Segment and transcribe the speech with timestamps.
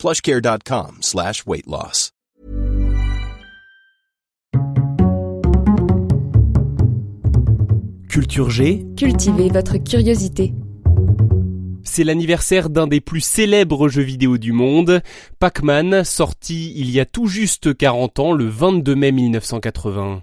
[0.00, 2.10] plushcare.com slash weight loss.
[8.08, 10.52] Culture G, Cultivez votre curiosité.
[11.84, 15.02] c'est l'anniversaire d'un des plus célèbres jeux vidéo du monde,
[15.38, 20.22] Pac-Man, sorti il y a tout juste 40 ans, le 22 mai 1980.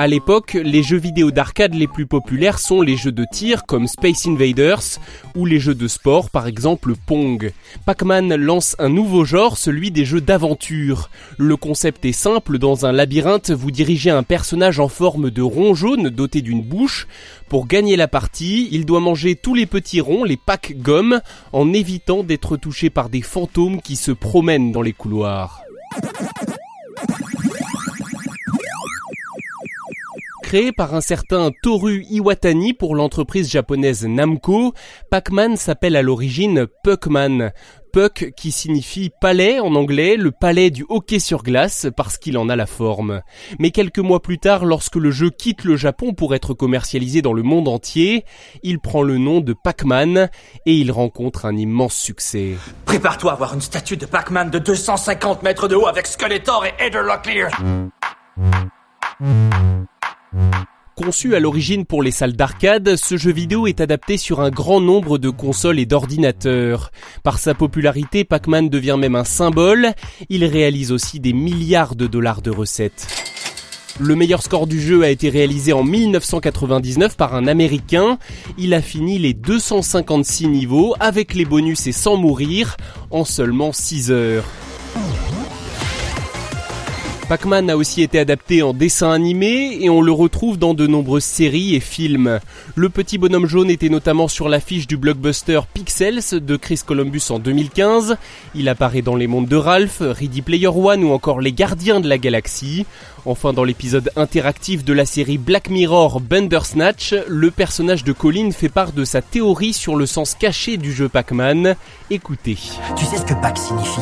[0.00, 3.86] À l'époque, les jeux vidéo d'arcade les plus populaires sont les jeux de tir comme
[3.86, 4.98] Space Invaders
[5.36, 7.52] ou les jeux de sport par exemple Pong.
[7.84, 11.10] Pac-Man lance un nouveau genre, celui des jeux d'aventure.
[11.36, 15.74] Le concept est simple, dans un labyrinthe, vous dirigez un personnage en forme de rond
[15.74, 17.06] jaune doté d'une bouche.
[17.50, 21.20] Pour gagner la partie, il doit manger tous les petits ronds, les pack gommes,
[21.52, 25.60] en évitant d'être touché par des fantômes qui se promènent dans les couloirs.
[30.50, 34.74] Créé par un certain Toru Iwatani pour l'entreprise japonaise Namco,
[35.08, 37.52] Pac-Man s'appelle à l'origine Puckman.
[37.92, 42.48] Puck qui signifie palais en anglais, le palais du hockey sur glace parce qu'il en
[42.48, 43.20] a la forme.
[43.60, 47.32] Mais quelques mois plus tard, lorsque le jeu quitte le Japon pour être commercialisé dans
[47.32, 48.24] le monde entier,
[48.64, 50.30] il prend le nom de Pac-Man
[50.66, 52.56] et il rencontre un immense succès.
[52.86, 56.72] Prépare-toi à voir une statue de Pac-Man de 250 mètres de haut avec Skeletor et
[56.84, 57.52] Heather Locklear.
[61.02, 64.82] Conçu à l'origine pour les salles d'arcade, ce jeu vidéo est adapté sur un grand
[64.82, 66.92] nombre de consoles et d'ordinateurs.
[67.22, 69.94] Par sa popularité, Pac-Man devient même un symbole.
[70.28, 73.06] Il réalise aussi des milliards de dollars de recettes.
[73.98, 78.18] Le meilleur score du jeu a été réalisé en 1999 par un Américain.
[78.58, 82.76] Il a fini les 256 niveaux avec les bonus et sans mourir
[83.10, 84.44] en seulement 6 heures.
[87.30, 91.22] Pac-Man a aussi été adapté en dessin animé et on le retrouve dans de nombreuses
[91.22, 92.40] séries et films.
[92.74, 97.38] Le petit bonhomme jaune était notamment sur l'affiche du blockbuster Pixels de Chris Columbus en
[97.38, 98.16] 2015.
[98.56, 102.08] Il apparaît dans Les Mondes de Ralph, Ready Player One ou encore Les Gardiens de
[102.08, 102.84] la Galaxie.
[103.24, 108.68] Enfin, dans l'épisode interactif de la série Black Mirror Bandersnatch, le personnage de Colin fait
[108.68, 111.76] part de sa théorie sur le sens caché du jeu Pac-Man.
[112.10, 112.58] Écoutez.
[112.96, 114.00] Tu sais ce que PAC signifie?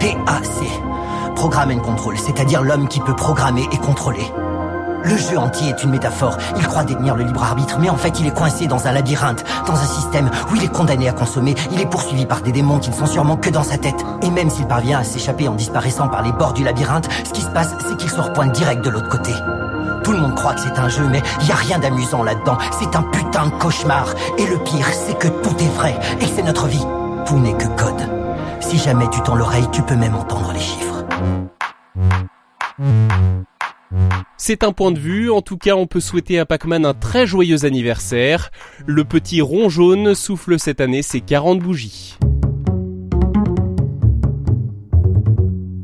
[0.00, 0.99] PAC.
[1.34, 4.24] Programme and control, c'est-à-dire l'homme qui peut programmer et contrôler.
[5.02, 6.36] Le jeu entier est une métaphore.
[6.58, 9.44] Il croit détenir le libre arbitre, mais en fait il est coincé dans un labyrinthe,
[9.66, 11.54] dans un système où il est condamné à consommer.
[11.72, 14.04] Il est poursuivi par des démons qui ne sont sûrement que dans sa tête.
[14.22, 17.40] Et même s'il parvient à s'échapper en disparaissant par les bords du labyrinthe, ce qui
[17.40, 19.32] se passe, c'est qu'il se repointe direct de l'autre côté.
[20.04, 22.58] Tout le monde croit que c'est un jeu, mais il y a rien d'amusant là-dedans.
[22.78, 24.06] C'est un putain de cauchemar.
[24.38, 25.98] Et le pire, c'est que tout est vrai.
[26.20, 26.84] Et c'est notre vie.
[27.26, 28.08] Tout n'est que code.
[28.60, 30.79] Si jamais tu tends l'oreille, tu peux même entendre les chiffres.
[34.36, 37.26] C'est un point de vue, en tout cas on peut souhaiter à Pac-Man un très
[37.26, 38.50] joyeux anniversaire.
[38.86, 42.16] Le petit rond jaune souffle cette année ses 40 bougies.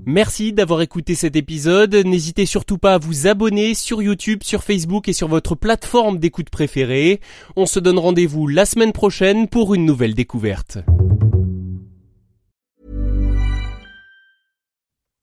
[0.07, 1.95] Merci d'avoir écouté cet épisode.
[1.95, 6.49] N'hésitez surtout pas à vous abonner sur YouTube, sur Facebook et sur votre plateforme d'écoute
[6.49, 7.21] préférée.
[7.57, 10.79] On se donne rendez-vous la semaine prochaine pour une nouvelle découverte.